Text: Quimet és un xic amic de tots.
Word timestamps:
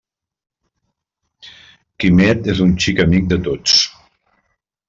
Quimet 2.05 2.51
és 2.55 2.65
un 2.67 2.75
xic 2.87 3.05
amic 3.07 3.31
de 3.35 3.41
tots. 3.49 3.77